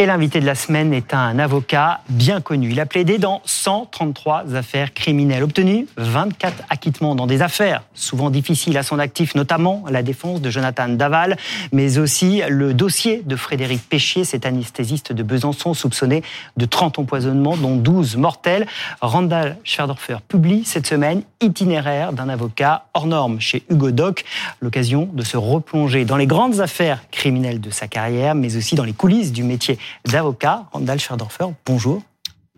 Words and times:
Et 0.00 0.06
l'invité 0.06 0.38
de 0.38 0.46
la 0.46 0.54
semaine 0.54 0.94
est 0.94 1.12
un 1.12 1.40
avocat 1.40 2.02
bien 2.08 2.40
connu. 2.40 2.70
Il 2.70 2.78
a 2.78 2.86
plaidé 2.86 3.18
dans 3.18 3.42
133 3.46 4.54
affaires 4.54 4.94
criminelles, 4.94 5.42
obtenu 5.42 5.88
24 5.96 6.54
acquittements 6.70 7.16
dans 7.16 7.26
des 7.26 7.42
affaires 7.42 7.82
souvent 7.94 8.30
difficiles 8.30 8.78
à 8.78 8.84
son 8.84 9.00
actif, 9.00 9.34
notamment 9.34 9.82
la 9.90 10.04
défense 10.04 10.40
de 10.40 10.50
Jonathan 10.50 10.88
Daval, 10.88 11.36
mais 11.72 11.98
aussi 11.98 12.42
le 12.48 12.74
dossier 12.74 13.22
de 13.26 13.34
Frédéric 13.34 13.88
Péchier, 13.88 14.22
cet 14.22 14.46
anesthésiste 14.46 15.12
de 15.12 15.24
Besançon 15.24 15.74
soupçonné 15.74 16.22
de 16.56 16.64
30 16.64 17.00
empoisonnements, 17.00 17.56
dont 17.56 17.74
12 17.74 18.18
mortels. 18.18 18.68
Randall 19.00 19.56
Schwerdorfer 19.64 20.18
publie 20.28 20.64
cette 20.64 20.86
semaine 20.86 21.22
Itinéraire 21.40 22.12
d'un 22.12 22.28
avocat 22.28 22.84
hors 22.94 23.08
norme 23.08 23.40
chez 23.40 23.64
Hugo 23.68 23.90
Doc, 23.90 24.24
l'occasion 24.60 25.08
de 25.12 25.24
se 25.24 25.36
replonger 25.36 26.04
dans 26.04 26.16
les 26.16 26.26
grandes 26.26 26.60
affaires 26.60 27.02
criminelles 27.10 27.60
de 27.60 27.70
sa 27.70 27.88
carrière, 27.88 28.36
mais 28.36 28.56
aussi 28.56 28.76
dans 28.76 28.84
les 28.84 28.92
coulisses 28.92 29.32
du 29.32 29.42
métier 29.42 29.76
d'avocat. 30.04 30.66
Randall 30.72 30.98
Schwerdorfer, 31.00 31.46
bonjour. 31.66 32.02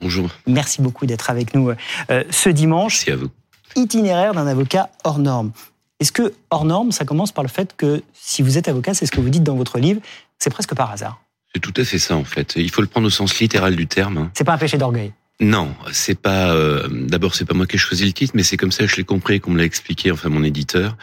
Bonjour. 0.01 0.31
Merci 0.47 0.81
beaucoup 0.81 1.07
d'être 1.07 1.29
avec 1.31 1.55
nous 1.55 1.71
euh, 2.11 2.25
ce 2.31 2.49
dimanche. 2.49 2.95
Merci 3.07 3.11
à 3.13 3.17
vous. 3.17 3.29
Itinéraire 3.77 4.33
d'un 4.35 4.47
avocat 4.47 4.89
hors 5.05 5.19
norme. 5.19 5.53
Est-ce 6.01 6.13
que 6.13 6.33
hors 6.51 6.65
norme, 6.65 6.93
ça 6.93 7.05
commence 7.05 7.33
par 7.33 7.45
le 7.45 7.49
fait 7.51 7.77
que 7.77 8.03
si 8.15 8.41
vous 8.43 8.57
êtes 8.57 8.69
avocat, 8.69 8.95
c'est 8.95 9.05
ce 9.07 9.13
que 9.13 9.21
vous 9.21 9.29
dites 9.29 9.43
dans 9.45 9.57
votre 9.57 9.79
livre, 9.79 10.01
c'est 10.39 10.51
presque 10.51 10.75
par 10.75 10.91
hasard? 10.91 11.21
C'est 11.55 11.61
tout 11.61 11.75
à 11.77 11.85
fait 11.85 11.99
ça 11.99 12.17
en 12.17 12.25
fait. 12.25 12.55
Il 12.57 12.71
faut 12.71 12.81
le 12.81 12.87
prendre 12.89 13.07
au 13.07 13.11
sens 13.11 13.39
littéral 13.39 13.77
du 13.77 13.87
terme. 13.87 14.17
hein. 14.19 14.31
C'est 14.35 14.45
pas 14.45 14.55
un 14.55 14.59
péché 14.59 14.79
d'orgueil? 14.79 15.13
Non, 15.41 15.75
c'est 15.91 16.19
pas. 16.21 16.55
euh, 16.55 16.87
D'abord, 16.91 17.35
c'est 17.35 17.47
pas 17.47 17.55
moi 17.55 17.67
qui 17.67 17.77
ai 17.77 17.79
choisi 17.79 18.05
le 18.05 18.13
titre, 18.13 18.33
mais 18.37 18.43
c'est 18.43 18.59
comme 18.59 18.73
ça 18.73 18.85
que 18.85 18.91
je 18.91 18.97
l'ai 18.97 19.05
compris, 19.05 19.41
qu'on 19.41 19.51
me 19.53 19.59
l'a 19.59 19.65
expliqué, 19.65 20.11
enfin 20.13 20.29
mon 20.29 20.45
éditeur. 20.45 20.97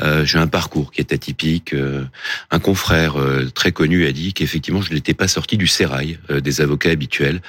Euh, 0.00 0.24
J'ai 0.24 0.38
un 0.38 0.48
parcours 0.48 0.90
qui 0.90 1.00
est 1.00 1.12
atypique. 1.12 1.72
Euh, 1.72 2.04
un 2.50 2.58
confrère 2.58 3.20
euh, 3.20 3.48
très 3.54 3.70
connu 3.70 4.04
a 4.06 4.12
dit 4.12 4.32
qu'effectivement, 4.34 4.82
je 4.82 4.92
n'étais 4.92 5.14
pas 5.14 5.28
sorti 5.28 5.56
du 5.56 5.68
sérail 5.68 6.18
euh, 6.30 6.40
des 6.40 6.60
avocats 6.60 6.90
habituels. 6.90 7.40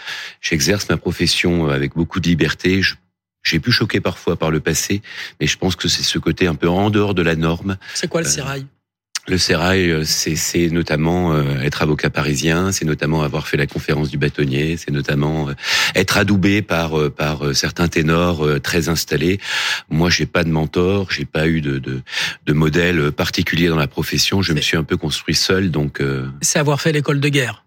J'exerce 0.42 0.88
ma 0.90 0.98
profession 0.98 1.70
euh, 1.70 1.74
avec 1.74 1.96
beaucoup 1.96 2.20
de 2.20 2.28
liberté. 2.28 2.82
Je- 2.84 2.96
j'ai 3.44 3.60
pu 3.60 3.72
choquer 3.72 4.00
parfois 4.02 4.36
par 4.38 4.52
le 4.52 4.60
passé, 4.60 5.02
mais 5.40 5.48
je 5.48 5.58
pense 5.58 5.76
que 5.76 5.88
c'est 5.88 6.04
ce 6.04 6.20
côté 6.20 6.46
un 6.48 6.56
peu 6.56 6.68
en 6.70 6.90
dehors 6.92 7.14
de 7.16 7.22
la 7.24 7.36
norme. 7.36 7.78
C'est 7.96 8.08
quoi 8.10 8.22
le 8.22 8.28
sérail? 8.28 8.66
Le 9.30 9.38
sérail, 9.38 9.92
euh, 9.92 10.04
c'est 10.06 10.70
notamment 10.70 11.34
euh, 11.34 11.60
être 11.62 11.82
avocat 11.82 12.10
parisien, 12.10 12.72
c'est 12.72 12.86
notamment 12.86 13.24
avoir 13.24 13.46
fait 13.50 13.58
la 13.58 13.68
conférence 13.68 14.10
du 14.10 14.18
bâtonnier, 14.18 14.78
c'est 14.78 14.90
notamment 14.92 15.50
euh, 15.50 15.54
être 15.96 16.16
adoubé 16.18 16.62
par 16.62 16.98
euh, 16.98 17.10
par 17.10 17.54
certains 17.54 17.90
ténors 17.90 18.46
euh, 18.46 18.60
très 18.62 18.88
installés. 18.88 19.40
Moi, 19.90 20.10
j'ai 20.10 20.26
pas 20.28 20.46
de 20.46 20.50
mentor, 20.50 21.12
j'ai 21.12 21.26
pas 21.26 21.46
eu 21.48 21.60
de 21.60 21.78
de, 21.78 22.02
de 22.46 22.54
modèle 22.54 23.12
particulier 23.12 23.68
dans 23.68 23.76
la 23.76 23.88
profession. 23.88 24.42
Je 24.42 24.54
me 24.54 24.62
suis 24.62 24.78
un 24.78 24.84
peu 24.86 24.96
construit 24.96 25.36
seul, 25.36 25.72
donc 25.72 26.00
euh, 26.00 26.26
C'est 26.40 26.60
avoir 26.60 26.80
fait 26.80 26.94
l'école 26.94 27.20
de 27.20 27.28
guerre. 27.28 27.66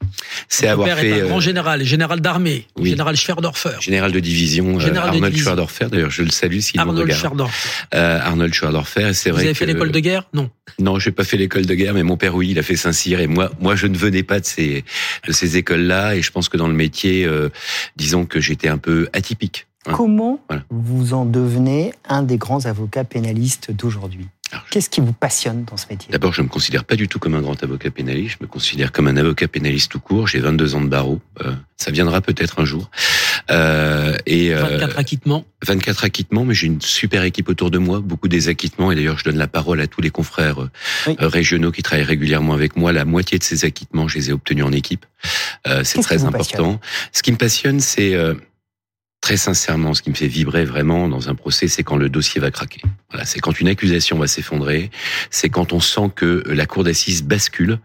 c'est 0.48 0.67
avoir 0.67 0.86
père 0.89 0.98
fait 1.00 1.11
est 1.11 1.20
un 1.20 1.27
grand 1.27 1.41
général, 1.41 1.84
général 1.84 2.22
d'armée, 2.22 2.69
oui. 2.78 2.89
général 2.89 3.17
Schwerdorfer. 3.17 3.77
général 3.80 4.12
de 4.12 4.20
division, 4.20 4.80
Général 4.80 5.11
de 5.11 5.17
Arnold. 5.17 5.36
Schwerdorfer. 5.36 5.86
D'ailleurs, 5.91 6.11
je 6.11 6.22
le 6.22 6.30
salue 6.30 6.61
s'il 6.61 6.80
nous 6.80 6.89
Arnold. 6.89 7.12
Schwerdorfer. 7.12 7.69
Euh, 7.95 8.19
Arnold 8.22 8.55
Schwerdorfer. 8.55 9.12
C'est 9.12 9.28
Vous 9.28 9.36
vrai 9.36 9.45
avez 9.45 9.55
fait 9.55 9.67
l'école 9.67 9.92
de 9.92 10.00
guerre? 10.00 10.24
Non. 10.33 10.48
Non, 10.78 10.98
j'ai 10.98 11.10
pas 11.10 11.24
fait 11.24 11.36
l'école 11.36 11.66
de 11.66 11.74
guerre, 11.74 11.94
mais 11.94 12.02
mon 12.02 12.16
père 12.16 12.34
oui, 12.34 12.50
il 12.50 12.58
a 12.58 12.62
fait 12.62 12.76
Saint-Cyr 12.76 13.20
et 13.20 13.26
moi, 13.26 13.50
moi 13.60 13.74
je 13.76 13.86
ne 13.86 13.96
venais 13.96 14.22
pas 14.22 14.40
de 14.40 14.46
ces 14.46 14.84
de 15.27 15.32
ces 15.32 15.56
écoles-là 15.56 16.14
et 16.16 16.22
je 16.22 16.30
pense 16.30 16.48
que 16.48 16.56
dans 16.56 16.68
le 16.68 16.74
métier, 16.74 17.24
euh, 17.24 17.48
disons 17.96 18.27
que 18.27 18.40
j'étais 18.40 18.68
un 18.68 18.78
peu 18.78 19.08
atypique. 19.12 19.66
hein. 19.86 19.92
Comment 19.96 20.40
Voilà. 20.48 20.64
vous 20.70 21.14
en 21.14 21.24
devenez 21.24 21.92
un 22.08 22.22
des 22.22 22.36
grands 22.36 22.64
avocats 22.66 23.04
pénalistes 23.04 23.70
d'aujourd'hui? 23.72 24.27
Qu'est-ce 24.70 24.90
qui 24.90 25.00
vous 25.00 25.12
passionne 25.12 25.64
dans 25.64 25.76
ce 25.76 25.86
métier? 25.90 26.10
D'abord, 26.10 26.32
je 26.32 26.42
me 26.42 26.48
considère 26.48 26.84
pas 26.84 26.96
du 26.96 27.08
tout 27.08 27.18
comme 27.18 27.34
un 27.34 27.40
grand 27.40 27.62
avocat 27.62 27.90
pénaliste. 27.90 28.36
Je 28.40 28.44
me 28.44 28.48
considère 28.48 28.92
comme 28.92 29.08
un 29.08 29.16
avocat 29.16 29.48
pénaliste 29.48 29.90
tout 29.92 30.00
court. 30.00 30.26
J'ai 30.26 30.40
22 30.40 30.74
ans 30.74 30.80
de 30.80 30.88
barreau. 30.88 31.20
Euh, 31.44 31.52
ça 31.77 31.90
viendra 31.90 32.20
peut-être 32.20 32.60
un 32.60 32.64
jour. 32.64 32.90
Euh, 33.50 34.16
et 34.27 34.52
euh, 34.55 34.62
24 34.78 34.98
acquittements. 34.98 35.44
24 35.66 36.05
acquittements, 36.05 36.44
mais 36.44 36.55
j'ai 36.55 36.66
une 36.66 36.80
super 36.80 37.24
équipe 37.24 37.48
autour 37.48 37.70
de 37.70 37.78
moi, 37.78 38.00
beaucoup 38.00 38.28
des 38.28 38.48
acquittements, 38.48 38.90
et 38.92 38.94
d'ailleurs 38.94 39.18
je 39.18 39.24
donne 39.24 39.36
la 39.36 39.46
parole 39.48 39.80
à 39.80 39.86
tous 39.86 40.00
les 40.00 40.10
confrères 40.10 40.62
euh, 40.62 40.70
Oui. 41.06 41.16
euh, 41.20 41.28
régionaux 41.28 41.70
qui 41.70 41.83
travaillent 41.83 42.05
régulièrement 42.05 42.55
avec 42.55 42.77
moi. 42.77 42.92
La 42.92 43.05
moitié 43.05 43.39
de 43.39 43.44
ces 43.44 43.64
acquittements, 43.64 44.08
je 44.08 44.18
les 44.18 44.30
ai 44.30 44.33
obtenus 44.33 44.64
en 44.64 44.72
équipe. 44.72 45.05
Euh, 45.66 45.83
c'est 45.84 46.00
très 46.00 46.24
important. 46.24 46.80
Ce 47.12 47.22
qui 47.22 47.33
me 47.33 47.36
passionne, 47.36 47.80
c'est 47.80 48.14
euh, 48.14 48.34
très 49.20 49.36
sincèrement, 49.36 49.95
ce 49.95 50.03
qui 50.03 50.11
me 50.11 50.14
fait 50.14 50.27
vibrer 50.27 50.64
vraiment 50.64 51.08
dans 51.08 51.29
un 51.29 51.35
procès, 51.35 51.69
c'est 51.69 51.83
quand 51.83 51.97
le 51.97 52.08
dossier 52.08 52.41
va 52.41 52.51
craquer. 52.51 52.83
Voilà, 53.11 53.25
c'est 53.25 53.41
quand 53.41 53.61
une 53.61 53.69
accusation 53.69 54.19
va 54.19 54.27
s'effondrer, 54.27 54.91
c'est 55.31 55.48
quand 55.48 55.73
on 55.73 55.81
sent 55.81 56.11
que 56.17 56.42
la 56.47 56.67
cour 56.67 56.85
d'assises 56.85 57.23
bascule 57.23 57.79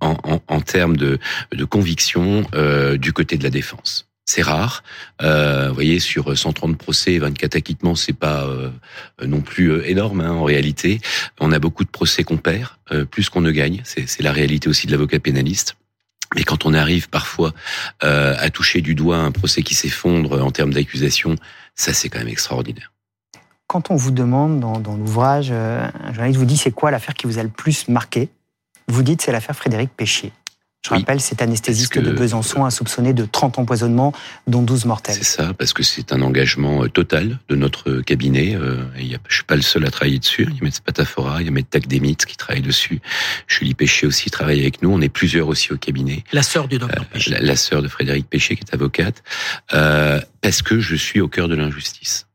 en, 0.00 0.16
en, 0.24 0.42
en 0.48 0.60
termes 0.60 0.96
de, 0.96 1.18
de 1.52 1.64
conviction 1.64 2.46
euh, 2.54 2.96
du 2.96 3.12
côté 3.12 3.36
de 3.36 3.44
la 3.44 3.50
défense. 3.50 4.10
C'est 4.32 4.42
rare. 4.42 4.84
Euh, 5.22 5.70
vous 5.70 5.74
voyez, 5.74 5.98
sur 5.98 6.38
130 6.38 6.78
procès, 6.78 7.18
24 7.18 7.56
acquittements, 7.56 7.96
c'est 7.96 8.12
pas 8.12 8.44
euh, 8.44 8.70
non 9.26 9.40
plus 9.40 9.72
euh, 9.72 9.88
énorme 9.88 10.20
hein, 10.20 10.30
en 10.30 10.44
réalité. 10.44 11.00
On 11.40 11.50
a 11.50 11.58
beaucoup 11.58 11.82
de 11.82 11.90
procès 11.90 12.22
qu'on 12.22 12.36
perd, 12.36 12.68
plus 13.10 13.28
qu'on 13.28 13.40
ne 13.40 13.50
gagne. 13.50 13.82
C'est 13.84 14.22
la 14.22 14.30
réalité 14.30 14.68
aussi 14.68 14.86
de 14.86 14.92
l'avocat 14.92 15.18
pénaliste. 15.18 15.74
Mais 16.34 16.44
quand 16.44 16.64
on 16.64 16.74
arrive 16.74 17.08
parfois 17.08 17.52
euh, 18.04 18.36
à 18.38 18.50
toucher 18.50 18.80
du 18.80 18.94
doigt 18.94 19.16
un 19.16 19.32
procès 19.32 19.62
qui 19.62 19.74
s'effondre 19.74 20.42
en 20.44 20.50
termes 20.50 20.72
d'accusation, 20.72 21.36
ça 21.74 21.92
c'est 21.92 22.08
quand 22.08 22.18
même 22.18 22.28
extraordinaire. 22.28 22.92
Quand 23.66 23.90
on 23.90 23.96
vous 23.96 24.10
demande 24.10 24.60
dans, 24.60 24.78
dans 24.78 24.96
l'ouvrage, 24.96 25.48
euh, 25.50 25.88
un 26.02 26.12
journaliste 26.12 26.38
vous 26.38 26.44
dit 26.44 26.56
c'est 26.56 26.72
quoi 26.72 26.90
l'affaire 26.90 27.14
qui 27.14 27.26
vous 27.26 27.38
a 27.38 27.42
le 27.42 27.48
plus 27.48 27.88
marqué? 27.88 28.28
Vous 28.88 29.02
dites 29.02 29.22
c'est 29.22 29.32
l'affaire 29.32 29.56
Frédéric 29.56 29.90
Péchier. 29.96 30.32
Je 30.90 30.94
Oui. 30.96 31.00
rappelle, 31.00 31.20
cet 31.20 31.40
anesthésiste 31.40 31.92
que- 31.92 32.00
de 32.00 32.10
Besançon 32.10 32.64
insoupçonné 32.64 33.12
de 33.14 33.24
30 33.24 33.58
empoisonnements, 33.58 34.12
dont 34.46 34.60
12 34.62 34.84
mortels. 34.86 35.14
C'est 35.14 35.24
ça, 35.24 35.52
parce 35.54 35.72
que 35.72 35.82
c'est 35.82 36.12
un 36.12 36.20
engagement 36.20 36.82
euh, 36.84 36.88
total 36.88 37.38
de 37.48 37.54
notre 37.56 38.00
cabinet. 38.00 38.56
Euh, 38.56 38.82
et 38.98 39.02
il 39.02 39.06
y 39.08 39.14
a, 39.14 39.18
je 39.28 39.34
suis 39.36 39.44
pas 39.44 39.56
le 39.56 39.62
seul 39.62 39.86
à 39.86 39.90
travailler 39.90 40.18
dessus. 40.18 40.46
Il 40.50 40.56
y 40.56 40.60
a 40.60 40.64
Maître 40.64 40.76
Spatafora, 40.76 41.40
il 41.40 41.46
y 41.46 41.48
a 41.48 41.52
Maître 41.52 41.70
Tacdemitz 41.70 42.24
qui 42.24 42.36
travaille 42.36 42.62
dessus. 42.62 43.00
Julie 43.46 43.74
Péché 43.74 44.06
aussi 44.06 44.30
travaille 44.30 44.60
avec 44.60 44.82
nous. 44.82 44.90
On 44.92 45.00
est 45.00 45.08
plusieurs 45.08 45.48
aussi 45.48 45.72
au 45.72 45.76
cabinet. 45.76 46.24
La 46.32 46.42
sœur 46.42 46.66
du 46.68 46.78
docteur 46.78 47.02
Euh, 47.02 47.12
Péchier. 47.14 47.32
la, 47.34 47.40
la 47.40 47.56
sœur 47.56 47.82
de 47.82 47.88
Frédéric 47.88 48.28
Péché 48.28 48.56
qui 48.56 48.62
est 48.68 48.74
avocate, 48.74 49.22
euh, 49.74 50.20
parce 50.40 50.62
que 50.62 50.80
je 50.80 50.96
suis 50.96 51.20
au 51.20 51.28
cœur 51.28 51.48
de 51.48 51.54
l'injustice. 51.54 52.26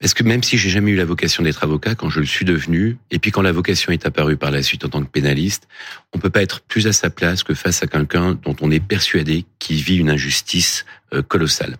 Parce 0.00 0.14
que 0.14 0.22
même 0.22 0.42
si 0.42 0.58
j'ai 0.58 0.70
jamais 0.70 0.92
eu 0.92 0.96
la 0.96 1.04
vocation 1.04 1.42
d'être 1.42 1.62
avocat, 1.64 1.94
quand 1.94 2.08
je 2.10 2.20
le 2.20 2.26
suis 2.26 2.44
devenu, 2.44 2.98
et 3.10 3.18
puis 3.18 3.30
quand 3.30 3.42
la 3.42 3.52
vocation 3.52 3.92
est 3.92 4.06
apparue 4.06 4.36
par 4.36 4.50
la 4.50 4.62
suite 4.62 4.84
en 4.84 4.88
tant 4.88 5.00
que 5.02 5.08
pénaliste, 5.10 5.66
on 6.12 6.18
peut 6.18 6.30
pas 6.30 6.42
être 6.42 6.60
plus 6.60 6.86
à 6.86 6.92
sa 6.92 7.10
place 7.10 7.42
que 7.42 7.54
face 7.54 7.82
à 7.82 7.86
quelqu'un 7.86 8.34
dont 8.42 8.56
on 8.60 8.70
est 8.70 8.80
persuadé 8.80 9.44
qu'il 9.58 9.82
vit 9.82 9.96
une 9.96 10.10
injustice 10.10 10.84
euh, 11.12 11.22
colossale. 11.22 11.76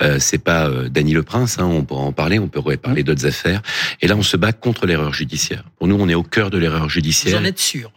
Euh, 0.00 0.18
c'est 0.18 0.38
pas 0.42 0.68
euh, 0.68 0.88
Dany 0.88 1.12
Le 1.12 1.22
Prince, 1.22 1.58
hein, 1.58 1.64
on 1.66 1.84
pourra 1.84 2.02
en 2.02 2.12
parler, 2.12 2.38
on 2.38 2.48
pourrait 2.48 2.76
parler 2.76 3.02
d'autres 3.02 3.26
affaires. 3.26 3.62
Et 4.00 4.06
là, 4.08 4.16
on 4.16 4.22
se 4.22 4.36
bat 4.36 4.52
contre 4.52 4.86
l'erreur 4.86 5.12
judiciaire. 5.12 5.64
Pour 5.78 5.86
nous, 5.88 5.96
on 5.98 6.08
est 6.08 6.14
au 6.14 6.22
cœur 6.22 6.50
de 6.50 6.58
l'erreur 6.58 6.84
Vous 6.84 6.88
judiciaire. 6.88 7.38
en 7.40 7.44
êtes 7.44 7.58
sûr? 7.58 7.92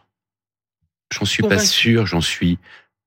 J'en 1.14 1.26
suis 1.26 1.44
pas 1.44 1.60
sûr, 1.60 2.06
j'en 2.08 2.22
suis 2.22 2.58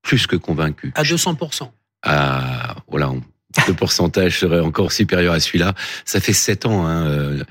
plus 0.01 0.25
que 0.25 0.35
convaincu. 0.37 0.91
À 0.95 1.03
200%. 1.03 1.69
à 2.03 2.75
voilà, 2.87 3.09
on- 3.11 3.21
le 3.67 3.73
pourcentage 3.73 4.39
serait 4.39 4.59
encore 4.59 4.91
supérieur 4.91 5.33
à 5.33 5.39
celui-là. 5.39 5.73
Ça 6.05 6.19
fait 6.19 6.33
sept 6.33 6.65
ans, 6.65 6.85
hein, 6.85 7.07
euh, 7.07 7.43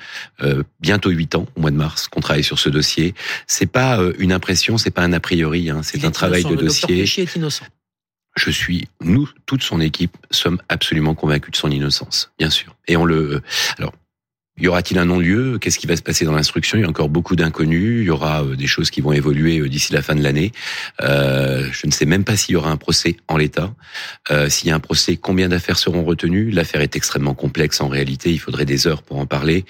euh, 0.43 0.63
bientôt 0.81 1.11
huit 1.11 1.35
ans, 1.35 1.47
au 1.57 1.61
mois 1.61 1.71
de 1.71 1.77
mars, 1.77 2.09
qu'on 2.09 2.21
travaille 2.21 2.45
sur 2.45 2.59
ce 2.59 2.69
dossier. 2.69 3.15
C'est 3.47 3.67
pas 3.67 4.01
euh, 4.01 4.13
une 4.19 4.33
impression, 4.33 4.79
c'est 4.79 4.91
pas 4.91 5.03
un 5.03 5.13
a 5.13 5.21
priori, 5.21 5.71
hein, 5.71 5.81
c'est 5.83 6.05
un 6.05 6.11
travail 6.11 6.43
innocent, 6.43 6.55
de 6.55 6.61
le 6.61 6.67
dossier. 6.67 7.23
Est 7.23 7.37
innocent. 7.37 7.65
Je 8.37 8.51
suis, 8.51 8.89
nous, 9.01 9.29
toute 9.47 9.65
son 9.65 9.81
équipe, 9.81 10.17
sommes 10.31 10.61
absolument 10.69 11.15
convaincus 11.15 11.51
de 11.53 11.57
son 11.57 11.71
innocence, 11.71 12.31
bien 12.39 12.51
sûr. 12.51 12.77
Et 12.87 12.97
on 12.97 13.05
le, 13.05 13.43
alors. 13.79 13.93
Y 14.61 14.67
aura-t-il 14.69 14.99
un 14.99 15.05
non-lieu? 15.05 15.59
Qu'est-ce 15.59 15.79
qui 15.79 15.87
va 15.87 15.97
se 15.97 16.03
passer 16.03 16.25
dans 16.25 16.33
l'instruction? 16.33 16.79
Il 16.79 16.83
y 16.83 16.85
a 16.85 16.89
encore 16.89 17.09
beaucoup 17.09 17.37
d'inconnus. 17.37 18.01
Il 18.03 18.07
y 18.07 18.11
aura 18.11 18.43
euh, 18.43 18.57
des 18.57 18.67
choses 18.67 18.91
qui 18.91 19.01
vont 19.01 19.13
évoluer 19.13 19.61
euh, 19.61 19.69
d'ici 19.69 19.93
la 19.93 20.03
fin 20.03 20.15
de 20.15 20.23
l'année. 20.23 20.53
Euh, 21.01 21.69
je 21.73 21.87
ne 21.87 21.93
sais 21.93 22.07
même 22.07 22.25
pas 22.25 22.37
s'il 22.37 22.55
y 22.55 22.57
aura 22.57 22.71
un 22.71 22.77
procès 22.77 23.17
en 23.29 23.37
l'état. 23.37 23.73
Euh, 24.31 24.49
s'il 24.49 24.69
y 24.69 24.71
a 24.71 24.75
un 24.75 24.81
procès, 24.81 25.17
combien 25.17 25.49
d'affaires 25.49 25.79
seront 25.79 26.05
retenues? 26.05 26.51
L'affaire 26.51 26.81
est 26.81 26.97
extrêmement 26.97 27.35
complexe 27.35 27.81
en 27.81 27.89
réalité. 27.89 28.31
Il 28.33 28.39
faudrait 28.39 28.65
des 28.65 28.87
heures 28.87 29.03
pour 29.03 29.19
en 29.19 29.27
parler. 29.27 29.65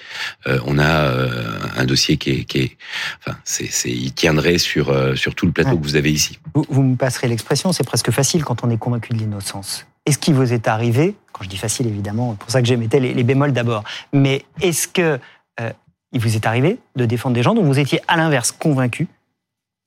Euh, 0.47 0.59
on 0.65 0.79
a 0.79 1.05
euh, 1.05 1.59
un 1.77 1.85
dossier 1.85 2.17
qui 2.17 2.31
est, 2.31 2.43
qui 2.45 2.59
est 2.59 2.77
enfin, 3.19 3.37
c'est, 3.43 3.69
c'est, 3.71 3.91
il 3.91 4.11
tiendrait 4.13 4.57
sur 4.57 4.89
euh, 4.89 5.15
sur 5.15 5.35
tout 5.35 5.45
le 5.45 5.51
plateau 5.51 5.69
Ouais. 5.69 5.77
que 5.77 5.83
vous 5.83 5.95
avez 5.97 6.11
ici. 6.11 6.39
Vous, 6.55 6.65
vous 6.69 6.81
me 6.81 6.95
passerez 6.95 7.27
l'expression, 7.27 7.71
c'est 7.73 7.83
presque 7.83 8.09
facile 8.09 8.43
quand 8.43 8.63
on 8.63 8.69
est 8.71 8.77
convaincu 8.77 9.13
de 9.13 9.19
l'innocence. 9.19 9.85
Est-ce 10.09 10.17
qu'il 10.17 10.33
vous 10.33 10.53
est 10.53 10.67
arrivé, 10.67 11.13
quand 11.33 11.43
je 11.43 11.49
dis 11.49 11.57
facile 11.57 11.85
évidemment, 11.85 12.31
c'est 12.31 12.39
pour 12.39 12.49
ça 12.49 12.61
que 12.63 12.67
j'émettais 12.67 12.99
les, 12.99 13.13
les 13.13 13.23
bémols 13.23 13.53
d'abord, 13.53 13.83
mais 14.11 14.43
est-ce 14.59 14.87
que 14.87 15.19
euh, 15.61 15.71
il 16.11 16.19
vous 16.19 16.35
est 16.35 16.47
arrivé 16.47 16.79
de 16.95 17.05
défendre 17.05 17.35
des 17.35 17.43
gens 17.43 17.53
dont 17.53 17.63
vous 17.63 17.77
étiez 17.77 18.01
à 18.07 18.17
l'inverse 18.17 18.51
convaincu 18.51 19.07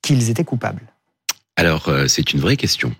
qu'ils 0.00 0.30
étaient 0.30 0.44
coupables? 0.44 0.82
Alors, 1.56 1.88
euh, 1.88 2.06
c'est 2.06 2.32
une 2.32 2.38
vraie 2.38 2.56
question. 2.56 2.94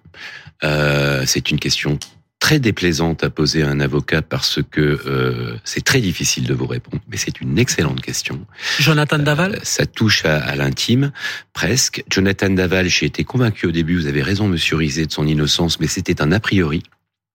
Euh, 0.65 1.23
c'est 1.25 1.53
une 1.53 1.61
question 1.61 1.97
très 2.41 2.59
déplaisante 2.59 3.23
à 3.23 3.31
poser 3.31 3.63
à 3.63 3.69
un 3.69 3.79
avocat 3.79 4.21
parce 4.21 4.59
que 4.69 4.81
euh, 5.07 5.57
c'est 5.63 5.85
très 5.85 6.01
difficile 6.01 6.45
de 6.45 6.55
vous 6.55 6.67
répondre, 6.67 7.01
mais 7.09 7.17
c'est 7.17 7.41
une 7.41 7.57
excellente 7.57 8.01
question. 8.01 8.45
Jonathan 8.81 9.21
Daval? 9.21 9.55
euh, 9.55 9.61
Ça 9.63 9.87
touche 9.87 10.25
à, 10.25 10.39
à 10.39 10.57
l'intime, 10.57 11.13
presque. 11.53 12.03
Jonathan 12.11 12.51
Daval, 12.51 12.89
j'ai 12.89 13.07
été 13.07 13.23
convaincu 13.23 13.67
au 13.67 13.71
début, 13.71 13.95
vous 13.97 14.09
avez 14.09 14.23
raison, 14.23 14.49
monsieur 14.49 14.77
Rizet, 14.77 15.07
de 15.07 15.13
son 15.13 15.29
innocence, 15.29 15.79
mais 15.79 15.87
c'était 15.87 16.21
un 16.21 16.33
a 16.33 16.41
priori. 16.41 16.83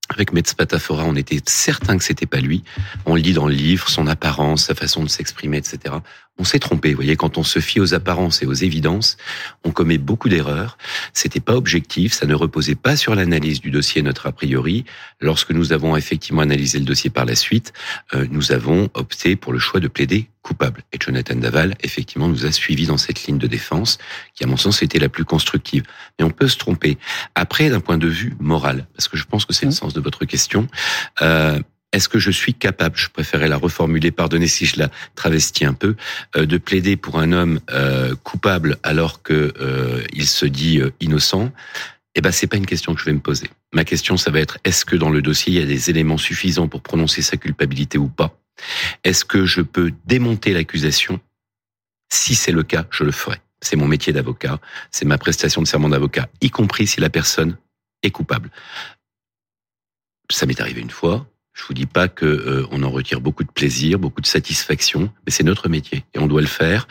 Avec 0.09 0.31
Metspatafora, 0.31 1.04
on 1.04 1.15
était 1.15 1.42
certain 1.45 1.98
que 1.98 2.04
c'était 2.04 2.25
pas 2.25 2.39
lui. 2.39 2.63
On 3.06 3.15
le 3.15 3.21
dit 3.21 3.33
dans 3.33 3.48
le 3.48 3.54
livre, 3.54 3.89
son 3.89 4.07
apparence, 4.07 4.65
sa 4.65 4.75
façon 4.75 5.04
de 5.04 5.09
s'exprimer, 5.09 5.57
etc. 5.57 5.95
On 6.39 6.44
s'est 6.44 6.60
trompé. 6.60 6.89
Vous 6.92 6.98
voyez, 6.98 7.16
quand 7.16 7.38
on 7.38 7.44
se 7.44 7.60
fie 7.60 7.80
aux 7.80 7.94
apparences 7.94 8.42
et 8.44 8.45
aux 8.45 8.54
évidences, 8.54 9.18
on 9.63 9.72
commet 9.72 9.98
beaucoup 9.98 10.30
d'erreurs. 10.30 10.78
C'était 11.13 11.39
pas 11.39 11.56
objectif. 11.56 12.13
Ça 12.13 12.25
ne 12.25 12.36
reposait 12.36 12.75
pas 12.75 12.95
sur 12.95 13.16
l'analyse 13.16 13.62
du 13.62 13.72
dossier, 13.72 14.01
notre 14.01 14.28
a 14.28 14.31
priori. 14.31 14.86
Lorsque 15.19 15.51
nous 15.51 15.74
avons 15.74 15.95
effectivement 15.95 16.42
analysé 16.42 16.80
le 16.80 16.86
dossier 16.86 17.10
par 17.10 17.25
la 17.25 17.36
suite, 17.36 17.74
euh, 18.13 18.28
nous 18.30 18.51
avons 18.51 18.89
opté 18.94 19.36
pour 19.36 19.54
le 19.54 19.60
choix 19.60 19.80
de 19.80 19.88
plaider 19.88 20.30
coupable. 20.48 20.84
Et 20.94 20.98
Jonathan 21.00 21.36
Daval, 21.36 21.75
effectivement, 21.84 22.30
nous 22.30 22.45
a 22.45 22.51
suivis 22.51 22.88
dans 22.88 22.98
cette 22.98 23.25
ligne 23.25 23.38
de 23.38 23.48
défense, 23.48 23.98
qui, 24.33 24.45
à 24.45 24.48
mon 24.48 24.56
sens, 24.56 24.81
était 24.81 25.00
la 25.00 25.10
plus 25.10 25.25
constructive. 25.25 25.83
Mais 26.18 26.25
on 26.25 26.30
peut 26.30 26.48
se 26.48 26.57
tromper. 26.57 26.98
Après, 27.36 27.69
d'un 27.69 27.81
point 27.81 27.98
de 27.98 28.07
vue 28.07 28.33
moral, 28.40 28.88
parce 28.95 29.10
que 29.10 29.18
je 29.18 29.25
pense 29.25 29.45
que 29.45 29.54
c'est 29.54 29.66
le 29.66 29.72
mmh. 29.72 29.75
sens 29.75 29.94
de 29.94 30.00
votre 30.00 30.24
question, 30.24 30.68
euh, 31.22 31.60
est-ce 31.94 32.10
que 32.10 32.19
je 32.19 32.31
suis 32.31 32.54
capable, 32.54 32.98
je 32.98 33.10
préférais 33.10 33.48
la 33.48 33.57
reformuler, 33.57 34.12
pardonnez 34.12 34.48
si 34.48 34.66
je 34.66 34.78
la 34.80 34.89
travestis 35.16 35.66
un 35.66 35.74
peu, 35.74 35.95
euh, 36.36 36.45
de 36.45 36.57
plaider 36.57 36.98
pour 36.98 37.19
un 37.19 37.31
homme 37.31 37.60
euh, 37.72 38.16
coupable 38.24 38.78
alors 38.84 39.22
que 39.22 39.54
il 40.13 40.28
se 40.28 40.45
dit 40.45 40.81
innocent? 41.00 41.51
Eh 42.16 42.22
ben, 42.22 42.31
c'est 42.31 42.48
pas 42.48 42.57
une 42.57 42.66
question 42.66 42.95
que 42.95 43.00
je 43.00 43.06
vais 43.06 43.13
me 43.13 43.19
poser. 43.19 43.50
Ma 43.74 43.84
question, 43.84 44.18
ça 44.18 44.31
va 44.31 44.39
être 44.39 44.57
est-ce 44.63 44.86
que 44.86 44.95
dans 44.95 45.12
le 45.12 45.22
dossier 45.22 45.54
il 45.54 45.60
y 45.60 45.62
a 45.62 45.66
des 45.66 45.89
éléments 45.89 46.18
suffisants 46.18 46.68
pour 46.68 46.81
prononcer 46.81 47.22
sa 47.22 47.38
culpabilité 47.38 47.98
ou 47.98 48.07
pas? 48.07 48.36
Est-ce 49.04 49.24
que 49.24 49.45
je 49.45 49.62
peux 49.62 49.94
démonter 50.06 50.54
l'accusation? 50.54 51.19
Si 52.10 52.36
c'est 52.36 52.51
le 52.51 52.63
cas, 52.63 52.86
je 52.90 53.04
le 53.04 53.12
ferai. 53.12 53.40
C'est 53.62 53.75
mon 53.75 53.88
métier 53.88 54.13
d'avocat, 54.13 54.60
c'est 54.92 55.06
ma 55.06 55.18
prestation 55.18 55.62
de 55.62 55.68
serment 55.68 55.90
d'avocat, 55.90 56.30
y 56.42 56.50
compris 56.50 56.88
si 56.88 57.01
la 57.01 57.10
personne 57.10 57.57
est 58.04 58.12
coupable. 58.12 58.51
Ça 60.31 60.45
m'est 60.45 60.60
arrivé 60.60 60.81
une 60.81 60.92
fois. 60.92 61.28
Je 61.57 61.63
vous 61.68 61.74
dis 61.74 61.88
pas 61.88 62.07
que 62.07 62.25
euh, 62.25 62.68
on 62.69 62.83
en 62.83 62.92
retire 62.92 63.19
beaucoup 63.19 63.44
de 63.44 63.50
plaisir, 63.50 63.98
beaucoup 63.98 64.21
de 64.21 64.27
satisfaction, 64.27 65.12
mais 65.25 65.31
c'est 65.31 65.44
notre 65.44 65.69
métier 65.69 66.04
et 66.13 66.19
on 66.19 66.27
doit 66.27 66.42
le 66.42 66.48
faire. 66.48 66.88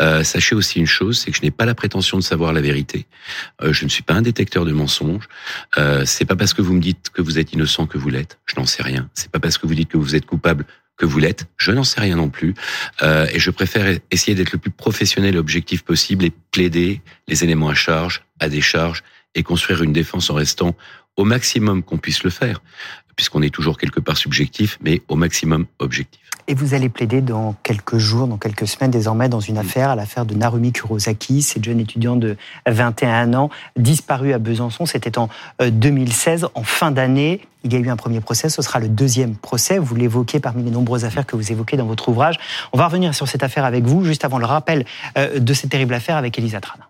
Euh, 0.00 0.22
sachez 0.22 0.54
aussi 0.54 0.78
une 0.78 0.86
chose, 0.86 1.18
c'est 1.18 1.30
que 1.30 1.36
je 1.38 1.42
n'ai 1.42 1.50
pas 1.50 1.64
la 1.64 1.74
prétention 1.74 2.18
de 2.18 2.22
savoir 2.22 2.52
la 2.52 2.60
vérité. 2.60 3.06
Euh, 3.62 3.72
je 3.72 3.84
ne 3.84 3.88
suis 3.88 4.02
pas 4.02 4.12
un 4.12 4.20
détecteur 4.20 4.66
de 4.66 4.72
mensonges. 4.72 5.26
Euh, 5.78 6.04
c'est 6.04 6.26
pas 6.26 6.36
parce 6.36 6.52
que 6.52 6.60
vous 6.60 6.74
me 6.74 6.80
dites 6.80 7.08
que 7.08 7.22
vous 7.22 7.38
êtes 7.38 7.54
innocent 7.54 7.86
que 7.86 7.96
vous 7.96 8.10
l'êtes. 8.10 8.38
Je 8.44 8.56
n'en 8.60 8.66
sais 8.66 8.82
rien. 8.82 9.08
C'est 9.14 9.30
pas 9.30 9.40
parce 9.40 9.56
que 9.56 9.66
vous 9.66 9.74
dites 9.74 9.88
que 9.88 9.96
vous 9.96 10.14
êtes 10.14 10.26
coupable 10.26 10.66
que 10.98 11.06
vous 11.06 11.18
l'êtes. 11.18 11.46
Je 11.56 11.72
n'en 11.72 11.82
sais 11.82 12.00
rien 12.00 12.16
non 12.16 12.28
plus. 12.28 12.54
Euh, 13.02 13.26
et 13.32 13.38
je 13.38 13.50
préfère 13.50 13.98
essayer 14.10 14.34
d'être 14.34 14.52
le 14.52 14.58
plus 14.58 14.70
professionnel 14.70 15.34
et 15.34 15.38
objectif 15.38 15.82
possible 15.82 16.26
et 16.26 16.32
plaider 16.50 17.00
les 17.26 17.42
éléments 17.42 17.70
à 17.70 17.74
charge, 17.74 18.22
à 18.38 18.50
décharge, 18.50 19.02
et 19.34 19.42
construire 19.42 19.82
une 19.82 19.92
défense 19.92 20.28
en 20.30 20.34
restant 20.34 20.76
au 21.20 21.24
maximum 21.24 21.82
qu'on 21.82 21.98
puisse 21.98 22.24
le 22.24 22.30
faire, 22.30 22.62
puisqu'on 23.14 23.42
est 23.42 23.54
toujours 23.54 23.76
quelque 23.76 24.00
part 24.00 24.16
subjectif, 24.16 24.78
mais 24.80 25.02
au 25.08 25.16
maximum 25.16 25.66
objectif. 25.78 26.22
Et 26.48 26.54
vous 26.54 26.72
allez 26.72 26.88
plaider 26.88 27.20
dans 27.20 27.54
quelques 27.62 27.98
jours, 27.98 28.26
dans 28.26 28.38
quelques 28.38 28.66
semaines 28.66 28.90
désormais, 28.90 29.28
dans 29.28 29.40
une 29.40 29.58
affaire, 29.58 29.94
l'affaire 29.94 30.24
de 30.24 30.34
Narumi 30.34 30.72
Kurosaki, 30.72 31.42
cette 31.42 31.62
jeune 31.62 31.78
étudiante 31.78 32.20
de 32.20 32.36
21 32.66 33.34
ans, 33.34 33.50
disparue 33.76 34.32
à 34.32 34.38
Besançon. 34.38 34.86
C'était 34.86 35.18
en 35.18 35.28
2016, 35.60 36.44
euh, 36.44 36.48
en 36.54 36.62
fin 36.62 36.90
d'année. 36.90 37.42
Il 37.64 37.72
y 37.74 37.76
a 37.76 37.78
eu 37.78 37.90
un 37.90 37.96
premier 37.96 38.20
procès, 38.20 38.48
ce 38.48 38.62
sera 38.62 38.80
le 38.80 38.88
deuxième 38.88 39.36
procès. 39.36 39.78
Vous 39.78 39.94
l'évoquez 39.94 40.40
parmi 40.40 40.64
les 40.64 40.70
nombreuses 40.70 41.04
affaires 41.04 41.26
que 41.26 41.36
vous 41.36 41.52
évoquez 41.52 41.76
dans 41.76 41.86
votre 41.86 42.08
ouvrage. 42.08 42.36
On 42.72 42.78
va 42.78 42.86
revenir 42.86 43.14
sur 43.14 43.28
cette 43.28 43.42
affaire 43.42 43.66
avec 43.66 43.84
vous, 43.84 44.04
juste 44.04 44.24
avant 44.24 44.38
le 44.38 44.46
rappel 44.46 44.86
euh, 45.18 45.38
de 45.38 45.52
cette 45.52 45.70
terrible 45.70 45.92
affaire 45.92 46.16
avec 46.16 46.38
Elisa 46.38 46.60
Trana. 46.62 46.88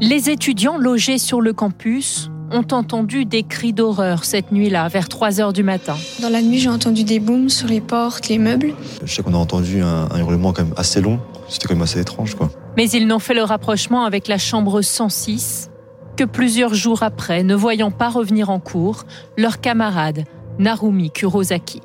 Les 0.00 0.28
étudiants 0.28 0.76
logés 0.76 1.18
sur 1.18 1.40
le 1.40 1.54
campus 1.54 2.30
ont 2.50 2.66
entendu 2.72 3.24
des 3.24 3.42
cris 3.42 3.72
d'horreur 3.72 4.24
cette 4.24 4.52
nuit-là, 4.52 4.88
vers 4.88 5.08
3 5.08 5.40
heures 5.40 5.52
du 5.52 5.62
matin. 5.62 5.96
Dans 6.20 6.28
la 6.28 6.42
nuit, 6.42 6.58
j'ai 6.58 6.68
entendu 6.68 7.04
des 7.04 7.20
booms 7.20 7.48
sur 7.48 7.68
les 7.68 7.80
portes, 7.80 8.28
les 8.28 8.38
meubles. 8.38 8.74
Je 9.04 9.12
sais 9.12 9.22
qu'on 9.22 9.34
a 9.34 9.38
entendu 9.38 9.82
un, 9.82 10.08
hurlement 10.18 10.52
quand 10.52 10.64
même 10.64 10.74
assez 10.76 11.00
long. 11.00 11.20
C'était 11.48 11.66
quand 11.66 11.74
même 11.74 11.82
assez 11.82 12.00
étrange, 12.00 12.34
quoi. 12.34 12.50
Mais 12.76 12.88
ils 12.90 13.06
n'ont 13.06 13.18
fait 13.18 13.34
le 13.34 13.42
rapprochement 13.42 14.04
avec 14.04 14.28
la 14.28 14.38
chambre 14.38 14.82
106 14.82 15.70
que 16.16 16.24
plusieurs 16.24 16.74
jours 16.74 17.02
après, 17.02 17.42
ne 17.42 17.54
voyant 17.54 17.90
pas 17.90 18.08
revenir 18.08 18.50
en 18.50 18.58
cours, 18.58 19.04
leur 19.36 19.60
camarade, 19.60 20.24
Narumi 20.58 21.10
Kurosaki. 21.10 21.80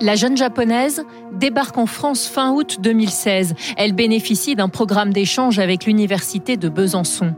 La 0.00 0.14
jeune 0.14 0.36
japonaise 0.36 1.02
débarque 1.32 1.78
en 1.78 1.86
France 1.86 2.26
fin 2.26 2.52
août 2.52 2.78
2016. 2.80 3.54
Elle 3.78 3.94
bénéficie 3.94 4.54
d'un 4.54 4.68
programme 4.68 5.12
d'échange 5.12 5.58
avec 5.58 5.86
l'université 5.86 6.56
de 6.58 6.68
Besançon. 6.68 7.34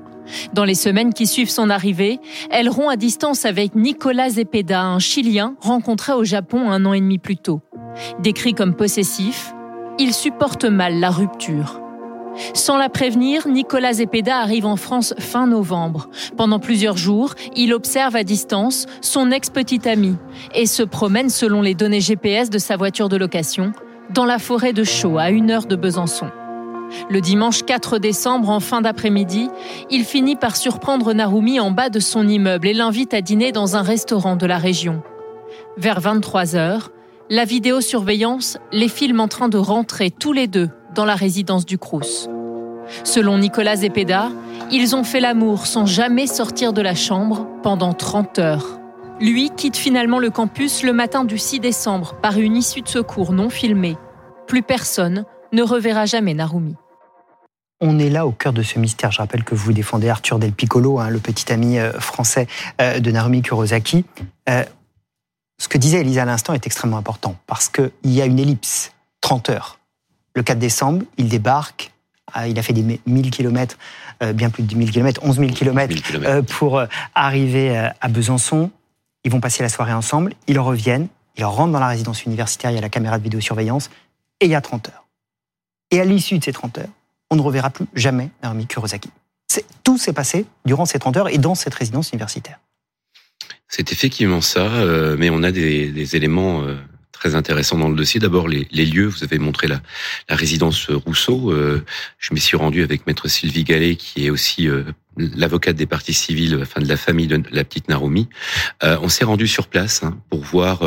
Dans 0.52 0.64
les 0.64 0.74
semaines 0.74 1.12
qui 1.12 1.26
suivent 1.26 1.50
son 1.50 1.70
arrivée, 1.70 2.20
elle 2.50 2.68
rompt 2.68 2.90
à 2.90 2.96
distance 2.96 3.44
avec 3.44 3.74
Nicolas 3.74 4.30
Zepeda, 4.30 4.82
un 4.82 4.98
Chilien 4.98 5.54
rencontré 5.60 6.12
au 6.12 6.24
Japon 6.24 6.70
un 6.70 6.84
an 6.84 6.92
et 6.92 7.00
demi 7.00 7.18
plus 7.18 7.36
tôt. 7.36 7.60
Décrit 8.20 8.54
comme 8.54 8.74
possessif, 8.74 9.54
il 9.98 10.14
supporte 10.14 10.64
mal 10.64 11.00
la 11.00 11.10
rupture. 11.10 11.80
Sans 12.54 12.76
la 12.76 12.88
prévenir, 12.88 13.48
Nicolas 13.48 13.94
Zepeda 13.94 14.38
arrive 14.38 14.66
en 14.66 14.76
France 14.76 15.14
fin 15.18 15.46
novembre. 15.46 16.08
Pendant 16.36 16.60
plusieurs 16.60 16.96
jours, 16.96 17.34
il 17.56 17.74
observe 17.74 18.14
à 18.14 18.22
distance 18.22 18.86
son 19.00 19.30
ex-petite 19.30 19.86
amie 19.86 20.16
et 20.54 20.66
se 20.66 20.82
promène 20.82 21.30
selon 21.30 21.62
les 21.62 21.74
données 21.74 22.00
GPS 22.00 22.50
de 22.50 22.58
sa 22.58 22.76
voiture 22.76 23.08
de 23.08 23.16
location 23.16 23.72
dans 24.14 24.24
la 24.24 24.38
forêt 24.38 24.72
de 24.72 24.84
Chaux, 24.84 25.18
à 25.18 25.30
une 25.30 25.50
heure 25.50 25.66
de 25.66 25.76
Besançon. 25.76 26.28
Le 27.10 27.20
dimanche 27.20 27.62
4 27.64 27.98
décembre, 27.98 28.48
en 28.50 28.60
fin 28.60 28.80
d'après-midi, 28.80 29.48
il 29.90 30.04
finit 30.04 30.36
par 30.36 30.56
surprendre 30.56 31.12
Narumi 31.12 31.60
en 31.60 31.70
bas 31.70 31.90
de 31.90 32.00
son 32.00 32.26
immeuble 32.26 32.68
et 32.68 32.74
l'invite 32.74 33.14
à 33.14 33.20
dîner 33.20 33.52
dans 33.52 33.76
un 33.76 33.82
restaurant 33.82 34.36
de 34.36 34.46
la 34.46 34.58
région. 34.58 35.02
Vers 35.76 36.00
23 36.00 36.56
heures, 36.56 36.90
la 37.30 37.44
vidéosurveillance 37.44 38.58
les 38.72 38.88
filme 38.88 39.20
en 39.20 39.28
train 39.28 39.48
de 39.48 39.58
rentrer 39.58 40.10
tous 40.10 40.32
les 40.32 40.46
deux 40.46 40.70
dans 40.94 41.04
la 41.04 41.14
résidence 41.14 41.66
du 41.66 41.78
Crous. 41.78 42.28
Selon 43.04 43.38
Nicolas 43.38 43.76
Zepeda, 43.76 44.30
ils 44.70 44.96
ont 44.96 45.04
fait 45.04 45.20
l'amour 45.20 45.66
sans 45.66 45.86
jamais 45.86 46.26
sortir 46.26 46.72
de 46.72 46.80
la 46.80 46.94
chambre 46.94 47.46
pendant 47.62 47.92
30 47.92 48.38
heures. 48.38 48.78
Lui 49.20 49.50
quitte 49.50 49.76
finalement 49.76 50.18
le 50.18 50.30
campus 50.30 50.82
le 50.82 50.92
matin 50.92 51.24
du 51.24 51.38
6 51.38 51.60
décembre 51.60 52.14
par 52.22 52.38
une 52.38 52.56
issue 52.56 52.82
de 52.82 52.88
secours 52.88 53.32
non 53.32 53.50
filmée. 53.50 53.96
Plus 54.46 54.62
personne 54.62 55.24
ne 55.52 55.62
reverra 55.62 56.06
jamais 56.06 56.34
Narumi. 56.34 56.76
On 57.80 58.00
est 58.00 58.10
là 58.10 58.26
au 58.26 58.32
cœur 58.32 58.52
de 58.52 58.62
ce 58.62 58.78
mystère. 58.78 59.12
Je 59.12 59.18
rappelle 59.18 59.44
que 59.44 59.54
vous 59.54 59.72
défendez 59.72 60.08
Arthur 60.08 60.40
Del 60.40 60.52
Piccolo, 60.52 60.98
hein, 60.98 61.10
le 61.10 61.20
petit 61.20 61.52
ami 61.52 61.78
euh, 61.78 61.92
français 62.00 62.48
euh, 62.80 62.98
de 62.98 63.10
Narumi 63.12 63.40
Kurosaki. 63.40 64.04
Euh, 64.48 64.64
ce 65.58 65.68
que 65.68 65.78
disait 65.78 66.00
Elisa 66.00 66.22
à 66.22 66.24
l'instant 66.24 66.54
est 66.54 66.66
extrêmement 66.66 66.98
important 66.98 67.36
parce 67.46 67.68
qu'il 67.68 67.90
y 68.04 68.20
a 68.20 68.26
une 68.26 68.40
ellipse, 68.40 68.92
30 69.20 69.50
heures. 69.50 69.78
Le 70.34 70.42
4 70.42 70.58
décembre, 70.58 71.04
il 71.18 71.28
débarque, 71.28 71.92
il 72.46 72.58
a 72.58 72.62
fait 72.62 72.72
des 72.72 73.00
1000 73.06 73.30
km, 73.30 73.76
bien 74.34 74.50
plus 74.50 74.62
de 74.62 74.68
10 74.68 74.76
000 74.76 74.90
km, 74.90 75.20
11 75.24 75.36
000 75.36 75.50
km 75.50 76.42
pour 76.42 76.80
arriver 77.14 77.90
à 78.00 78.08
Besançon. 78.08 78.70
Ils 79.24 79.32
vont 79.32 79.40
passer 79.40 79.64
la 79.64 79.68
soirée 79.68 79.94
ensemble, 79.94 80.34
ils 80.46 80.60
reviennent, 80.60 81.08
ils 81.36 81.44
rentrent 81.44 81.72
dans 81.72 81.80
la 81.80 81.88
résidence 81.88 82.24
universitaire, 82.24 82.70
il 82.70 82.74
y 82.74 82.78
a 82.78 82.82
la 82.82 82.88
caméra 82.88 83.18
de 83.18 83.24
vidéosurveillance, 83.24 83.90
et 84.38 84.44
il 84.44 84.50
y 84.52 84.54
a 84.54 84.60
30 84.60 84.90
heures. 84.90 85.06
Et 85.90 86.00
à 86.00 86.04
l'issue 86.04 86.38
de 86.38 86.44
ces 86.44 86.52
30 86.52 86.78
heures, 86.78 86.88
on 87.30 87.36
ne 87.36 87.42
reverra 87.42 87.70
plus 87.70 87.86
jamais 87.94 88.30
Naomi 88.42 88.66
Kurosaki. 88.66 89.10
Tout 89.82 89.98
s'est 89.98 90.12
passé 90.12 90.46
durant 90.64 90.84
ces 90.84 90.98
30 90.98 91.16
heures 91.16 91.28
et 91.28 91.38
dans 91.38 91.54
cette 91.54 91.74
résidence 91.74 92.10
universitaire. 92.12 92.58
C'est 93.68 93.92
effectivement 93.92 94.40
ça, 94.40 94.66
euh, 94.66 95.16
mais 95.18 95.30
on 95.30 95.42
a 95.42 95.50
des, 95.50 96.16
éléments 96.16 96.62
euh, 96.62 96.76
très 97.12 97.34
intéressants 97.34 97.76
dans 97.76 97.90
le 97.90 97.96
dossier. 97.96 98.18
D'abord, 98.18 98.48
les, 98.48 98.64
lieux. 98.70 99.06
Vous 99.06 99.24
avez 99.24 99.38
montré 99.38 99.66
la, 99.66 99.80
résidence 100.28 100.90
Rousseau. 100.90 101.52
Euh, 101.52 101.84
je 102.18 102.32
m'y 102.32 102.40
suis 102.40 102.56
rendu 102.56 102.82
avec 102.82 103.06
maître 103.06 103.28
Sylvie 103.28 103.64
Gallet, 103.64 103.96
qui 103.96 104.26
est 104.26 104.30
aussi 104.30 104.68
l'avocate 105.16 105.76
des 105.76 105.86
parties 105.86 106.14
civiles, 106.14 106.58
enfin 106.62 106.80
de 106.80 106.88
la 106.88 106.96
famille 106.96 107.26
de 107.26 107.42
la 107.50 107.64
petite 107.64 107.88
Narumi. 107.88 108.28
on 108.82 109.08
s'est 109.08 109.24
rendu 109.24 109.46
sur 109.46 109.66
place 109.66 110.02
hein, 110.02 110.16
pour 110.30 110.40
voir 110.40 110.82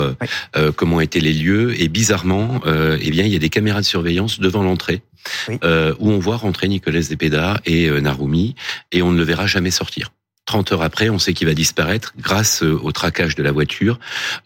comment 0.76 1.02
étaient 1.02 1.20
les 1.20 1.34
lieux. 1.34 1.80
Et 1.80 1.88
bizarrement, 1.88 2.62
eh 2.66 3.12
bien, 3.12 3.26
il 3.26 3.32
y 3.32 3.36
a 3.36 3.40
des 3.40 3.50
caméras 3.50 3.82
de 3.82 3.86
surveillance 3.86 4.40
devant 4.40 4.64
l'entrée. 4.64 5.02
Où 5.50 6.12
on 6.12 6.20
voit 6.20 6.38
rentrer 6.38 6.68
Nicolas 6.68 7.02
Depeda 7.02 7.60
et 7.66 7.90
Narumi, 8.02 8.56
et 8.92 9.02
on 9.02 9.12
ne 9.12 9.18
le 9.18 9.24
verra 9.24 9.48
jamais 9.48 9.72
sortir. 9.72 10.12
30 10.46 10.74
heures 10.74 10.82
après, 10.82 11.10
on 11.10 11.20
sait 11.20 11.34
qu'il 11.34 11.48
va 11.48 11.54
disparaître 11.54 12.14
grâce 12.18 12.64
euh, 12.64 12.78
au 12.84 12.92
traquage 12.92 13.36
de 13.36 13.44
la 13.44 13.52
voiture. 13.52 14.00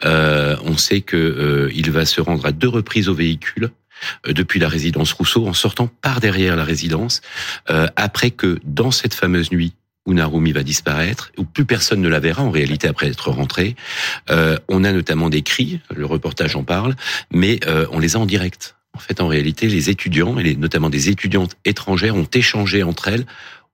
Euh, 0.03 0.55
on 0.63 0.77
sait 0.77 1.01
que 1.01 1.17
euh, 1.17 1.71
il 1.73 1.89
va 1.91 2.05
se 2.05 2.21
rendre 2.21 2.45
à 2.45 2.51
deux 2.51 2.67
reprises 2.67 3.09
au 3.09 3.15
véhicule 3.15 3.71
depuis 4.27 4.59
la 4.59 4.67
résidence 4.67 5.13
Rousseau 5.13 5.47
en 5.47 5.53
sortant 5.53 5.87
par 5.87 6.19
derrière 6.19 6.57
la 6.57 6.65
résidence 6.65 7.21
après 7.95 8.29
que 8.29 8.59
dans 8.65 8.91
cette 8.91 9.13
fameuse 9.13 9.53
nuit 9.53 9.73
où 10.05 10.13
Narumi 10.13 10.51
va 10.51 10.63
disparaître, 10.63 11.31
où 11.37 11.43
plus 11.43 11.65
personne 11.65 12.01
ne 12.01 12.09
la 12.09 12.19
verra 12.19 12.43
en 12.43 12.51
réalité 12.51 12.87
après 12.87 13.07
être 13.07 13.31
rentré. 13.31 13.75
Euh, 14.29 14.57
on 14.67 14.83
a 14.83 14.91
notamment 14.91 15.29
des 15.29 15.41
cris, 15.41 15.79
le 15.93 16.05
reportage 16.05 16.55
en 16.55 16.63
parle, 16.63 16.95
mais 17.31 17.59
euh, 17.65 17.87
on 17.91 17.99
les 17.99 18.15
a 18.15 18.19
en 18.19 18.25
direct. 18.25 18.74
En 18.95 18.99
fait, 18.99 19.21
en 19.21 19.27
réalité, 19.27 19.67
les 19.67 19.89
étudiants, 19.89 20.39
et 20.39 20.43
les, 20.43 20.55
notamment 20.55 20.89
des 20.89 21.09
étudiantes 21.09 21.55
étrangères, 21.65 22.15
ont 22.15 22.27
échangé 22.33 22.83
entre 22.83 23.09
elles 23.09 23.25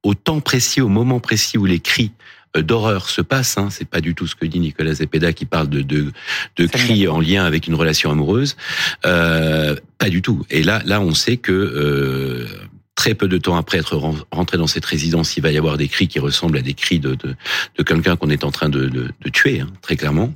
au 0.04 0.13
temps 0.16 0.40
précis, 0.40 0.82
au 0.82 0.90
moment 0.90 1.20
précis 1.20 1.58
où 1.58 1.66
les 1.66 1.80
cris 1.80 2.12
euh, 2.58 2.62
d'horreur 2.62 3.10
se 3.10 3.22
passent. 3.22 3.58
Hein. 3.58 3.70
C'est 3.70 3.88
pas 3.88 4.01
du 4.01 4.16
tout 4.16 4.28
ce 4.28 4.36
que 4.36 4.46
dit 4.46 4.60
Nicolas 4.60 4.96
Zepeda 4.96 5.32
qui 5.34 5.46
parle 5.46 5.70
de, 5.70 5.82
de, 5.82 6.12
de 6.58 6.66
cris 6.66 7.08
en 7.08 7.20
lien 7.20 7.46
avec 7.46 7.68
une 7.68 7.75
relation 7.75 8.12
amoureuse. 8.12 8.58
Euh, 9.06 9.75
pas 9.98 10.10
du 10.10 10.22
tout. 10.22 10.46
Et 10.50 10.63
là, 10.63 10.82
là, 10.86 11.01
on 11.01 11.13
sait 11.13 11.38
que 11.38 11.51
euh, 11.51 12.48
très 12.96 13.13
peu 13.13 13.28
de 13.28 13.38
temps 13.38 13.56
après 13.56 13.78
être 13.78 13.96
rentré 14.32 14.58
dans 14.58 14.68
cette 14.68 14.86
résidence, 14.86 15.38
il 15.38 15.44
va 15.44 15.51
y 15.51 15.58
avoir 15.58 15.78
des 15.78 15.88
cris 15.88 16.08
qui 16.08 16.20
ressemblent 16.20 16.58
à 16.58 16.62
des 16.62 16.74
cris 16.74 17.00
de, 17.00 17.16
de, 17.16 17.36
de 17.78 17.84
quelqu'un 17.84 18.16
qu'on 18.16 18.30
est 18.30 18.44
en 18.44 18.51
train 18.51 18.70
de, 18.70 18.88
de, 18.88 19.12
de 19.20 19.30
tuer, 19.30 19.62
hein, 19.62 19.68
très 19.82 19.96
clairement. 19.96 20.34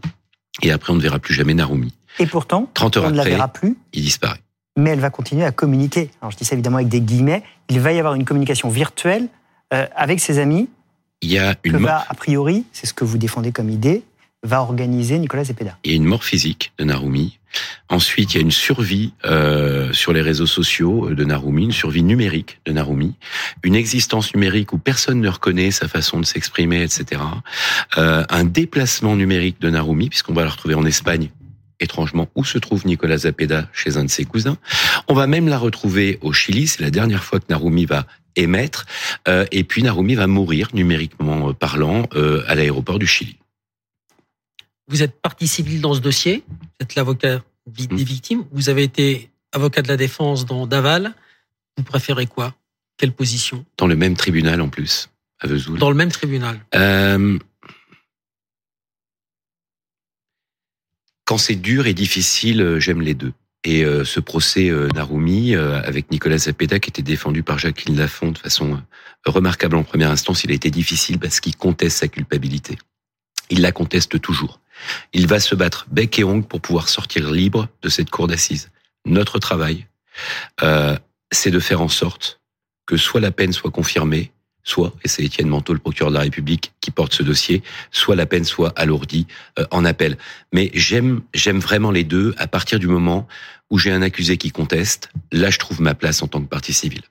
Et 0.62 0.72
après, 0.72 0.94
on 0.94 0.96
ne 0.96 1.02
verra 1.02 1.20
plus 1.20 1.34
jamais 1.34 1.54
Narumi. 1.54 1.94
Et 2.20 2.26
pourtant, 2.26 2.72
30 2.74 2.98
heures 2.98 3.04
on 3.06 3.10
ne 3.10 3.16
la 3.16 3.22
après, 3.24 3.32
verra 3.32 3.48
plus, 3.50 3.78
il 3.92 4.04
disparaît. 4.04 4.40
Mais 4.78 4.92
elle 4.92 5.00
va 5.00 5.10
continuer 5.10 5.46
à 5.46 5.52
communiquer. 5.52 6.12
Alors 6.22 6.32
je 6.32 6.38
dis 6.38 6.46
ça 6.46 6.54
évidemment 6.54 6.78
avec 6.78 6.90
des 6.90 7.02
guillemets. 7.02 7.44
Il 7.70 7.80
va 7.80 7.94
y 7.94 8.00
avoir 8.00 8.16
une 8.16 8.26
communication 8.26 8.70
virtuelle 8.70 9.28
euh, 9.74 9.88
avec 9.96 10.20
ses 10.20 10.40
amis 10.40 10.70
Il 11.22 11.32
y 11.32 11.40
a 11.40 11.56
que 11.56 11.70
une 11.70 11.80
mort, 11.80 11.92
va, 11.92 12.06
a 12.08 12.14
priori, 12.14 12.66
c'est 12.72 12.86
ce 12.86 12.94
que 12.94 13.04
vous 13.04 13.18
défendez 13.18 13.52
comme 13.52 13.70
idée, 13.70 14.04
va 14.44 14.62
organiser 14.62 15.18
Nicolas 15.18 15.46
Zepeda. 15.46 15.78
il 15.84 15.92
y 15.92 15.94
a 15.94 15.98
une 15.98 16.06
mort 16.06 16.24
physique 16.24 16.72
de 16.78 16.84
Narumi. 16.84 17.40
Ensuite, 17.90 18.34
il 18.34 18.38
y 18.38 18.40
a 18.40 18.44
une 18.44 18.52
survie 18.52 19.14
euh, 19.24 19.94
sur 19.94 20.12
les 20.12 20.22
réseaux 20.22 20.46
sociaux 20.46 21.10
de 21.10 21.24
Narumi, 21.24 21.64
une 21.64 21.72
survie 21.72 22.04
numérique 22.04 22.60
de 22.66 22.74
Narumi, 22.74 23.16
une 23.64 23.76
existence 23.76 24.34
numérique 24.36 24.74
où 24.74 24.78
personne 24.78 25.22
ne 25.22 25.30
reconnaît 25.30 25.72
sa 25.72 25.88
façon 25.88 26.20
de 26.20 26.26
s'exprimer, 26.26 26.84
etc. 26.84 27.22
Euh, 27.98 28.26
un 28.30 28.44
déplacement 28.44 29.16
numérique 29.16 29.62
de 29.62 29.70
Narumi, 29.70 30.10
puisqu'on 30.10 30.34
va 30.34 30.44
la 30.44 30.50
retrouver 30.50 30.76
en 30.76 30.86
Espagne, 30.86 31.30
étrangement, 31.80 32.28
où 32.36 32.44
se 32.44 32.58
trouve 32.58 32.86
Nicolas 32.86 33.20
Zapeda 33.20 33.70
chez 33.74 33.98
un 33.98 34.04
de 34.04 34.10
ses 34.10 34.26
cousins. 34.26 34.58
On 35.08 35.14
va 35.14 35.28
même 35.28 35.48
la 35.48 35.58
retrouver 35.58 36.20
au 36.22 36.34
Chili, 36.34 36.68
c'est 36.68 36.82
la 36.82 36.92
dernière 36.92 37.24
fois 37.24 37.40
que 37.40 37.46
Narumi 37.50 37.86
va 37.86 38.06
émettre, 38.36 38.86
euh, 39.28 39.46
et 39.52 39.64
puis 39.64 39.82
Narumi 39.84 40.16
va 40.16 40.28
mourir, 40.28 40.70
numériquement 40.74 41.54
parlant, 41.54 42.08
euh, 42.16 42.44
à 42.48 42.56
l'aéroport 42.56 43.00
du 43.00 43.08
Chili. 43.08 43.38
Vous 44.88 45.02
êtes 45.02 45.20
partie 45.22 45.48
civile 45.48 45.82
dans 45.82 45.94
ce 45.94 46.00
dossier. 46.00 46.44
Vous 46.50 46.68
êtes 46.82 46.96
l'avocat 46.96 47.42
Mhm. 47.68 47.98
des 47.98 48.04
victimes. 48.04 48.46
Vous 48.52 48.70
avez 48.70 48.84
été 48.84 49.30
avocat 49.52 49.82
de 49.82 49.88
la 49.88 49.98
défense 49.98 50.46
dans 50.46 50.68
Daval. 50.68 51.14
Vous 51.78 51.84
préférez 51.84 52.28
quoi? 52.28 52.54
Quelle 52.98 53.12
position? 53.12 53.66
Dans 53.78 53.88
le 53.88 53.96
même 53.96 54.16
tribunal 54.16 54.62
en 54.62 54.70
plus, 54.70 55.10
à 55.40 55.48
Vesoul. 55.48 55.80
Dans 55.80 55.90
le 55.90 55.96
même 55.96 56.12
tribunal. 56.12 56.60
Euh, 56.76 57.40
quand 61.26 61.38
c'est 61.38 61.56
dur 61.56 61.88
et 61.88 61.94
difficile, 61.94 62.62
euh, 62.62 62.80
j'aime 62.80 63.02
les 63.02 63.14
deux. 63.14 63.34
Et 63.64 63.84
euh, 63.84 64.06
ce 64.06 64.20
procès 64.20 64.70
euh, 64.70 64.88
Narumi 64.94 65.56
euh, 65.56 65.82
avec 65.82 66.12
Nicolas 66.12 66.38
Zapeta 66.38 66.80
qui 66.80 66.92
était 66.92 67.02
défendu 67.02 67.42
par 67.42 67.58
Jacqueline 67.58 67.98
Lafont 67.98 68.32
de 68.32 68.38
façon 68.38 68.74
euh, 68.76 69.32
remarquable 69.32 69.76
en 69.76 69.84
première 69.84 70.12
instance, 70.12 70.44
il 70.44 70.52
a 70.52 70.54
été 70.54 70.70
difficile 70.70 71.18
parce 71.18 71.40
qu'il 71.40 71.56
conteste 71.56 71.98
sa 71.98 72.08
culpabilité. 72.08 72.78
Il 73.50 73.62
la 73.62 73.72
conteste 73.72 74.22
toujours. 74.22 74.60
Il 75.14 75.28
va 75.28 75.40
se 75.40 75.56
battre 75.56 75.88
bec 75.90 76.20
et 76.20 76.24
ongle 76.24 76.46
pour 76.46 76.62
pouvoir 76.62 76.90
sortir 76.90 77.32
libre 77.32 77.68
de 77.82 77.90
cette 77.90 78.12
cour 78.12 78.28
d'assises. 78.28 78.70
Notre 79.06 79.40
travail, 79.40 79.88
euh, 80.62 80.98
c'est 81.32 81.52
de 81.52 81.60
faire 81.60 81.82
en 81.82 81.90
sorte 81.90 82.40
que 82.86 82.98
soit 82.98 83.22
la 83.22 83.32
peine 83.32 83.54
soit 83.54 83.72
confirmée, 83.72 84.32
soit, 84.66 84.94
et 85.04 85.08
c'est 85.08 85.24
Étienne 85.24 85.48
Manteau, 85.48 85.72
le 85.74 85.80
procureur 85.80 86.10
de 86.12 86.16
la 86.18 86.24
République, 86.24 86.74
qui 86.82 86.90
porte 86.92 87.14
ce 87.14 87.24
dossier, 87.24 87.62
soit 87.92 88.16
la 88.16 88.26
peine 88.26 88.44
soit 88.44 88.74
alourdie 88.78 89.28
euh, 89.60 89.66
en 89.72 89.86
appel. 89.86 90.18
Mais 90.52 90.72
j'aime, 90.74 91.22
j'aime 91.34 91.60
vraiment 91.60 91.92
les 91.92 92.04
deux 92.04 92.34
à 92.38 92.48
partir 92.48 92.80
du 92.80 92.88
moment 92.88 93.28
où 93.70 93.78
j'ai 93.78 93.92
un 93.92 94.02
accusé 94.02 94.38
qui 94.38 94.52
conteste. 94.52 95.10
Là, 95.32 95.50
je 95.52 95.60
trouve 95.60 95.82
ma 95.82 95.94
place 95.94 96.22
en 96.24 96.28
tant 96.28 96.42
que 96.42 96.48
partie 96.48 96.74
civile. 96.74 97.04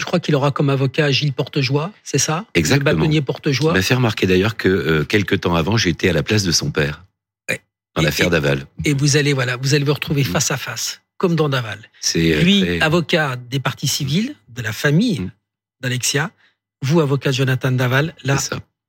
Je 0.00 0.06
crois 0.06 0.18
qu'il 0.18 0.34
aura 0.34 0.50
comme 0.50 0.70
avocat 0.70 1.10
Gilles 1.10 1.34
Portejoie, 1.34 1.92
c'est 2.02 2.18
ça? 2.18 2.46
Exactement. 2.54 2.90
Le 2.92 2.96
bâtonnier 2.96 3.18
Il 3.18 3.24
Portejoie. 3.24 3.72
m'a 3.74 3.82
fait 3.82 3.94
remarquer 3.94 4.26
d'ailleurs 4.26 4.56
que 4.56 4.68
euh, 4.68 5.04
quelques 5.04 5.40
temps 5.40 5.54
avant, 5.54 5.76
j'étais 5.76 6.08
à 6.08 6.12
la 6.14 6.22
place 6.22 6.42
de 6.42 6.52
son 6.52 6.70
père 6.70 7.04
Ouais. 7.50 7.60
dans 7.94 8.02
l'affaire 8.02 8.30
Daval. 8.30 8.64
Et 8.86 8.94
vous 8.94 9.16
allez, 9.18 9.34
voilà, 9.34 9.56
vous 9.58 9.74
allez 9.74 9.84
vous 9.84 9.92
retrouver 9.92 10.22
Mhm. 10.24 10.30
face 10.30 10.50
à 10.50 10.56
face, 10.56 11.02
comme 11.18 11.36
dans 11.36 11.50
Daval. 11.50 11.78
C'est 12.00 12.34
euh, 12.34 12.40
Lui, 12.42 12.60
très- 12.62 12.80
avocat 12.80 13.36
des 13.36 13.60
parties 13.60 13.86
civiles, 13.88 14.34
de 14.48 14.62
la 14.62 14.72
famille 14.72 15.20
Mhm. 15.20 15.30
d'Alexia. 15.82 16.30
Vous, 16.82 17.00
avocat 17.00 17.30
Jonathan 17.30 17.72
Daval. 17.72 18.14
Là, 18.24 18.36